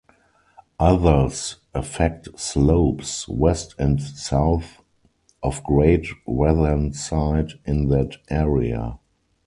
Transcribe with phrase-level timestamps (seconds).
[0.79, 4.81] Others affect slopes west and south
[5.43, 8.97] of Great Whernside in that area.